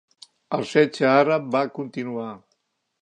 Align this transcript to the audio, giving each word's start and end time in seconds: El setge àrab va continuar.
El 0.57 0.63
setge 0.69 1.05
àrab 1.09 1.53
va 1.57 1.61
continuar. 1.77 2.29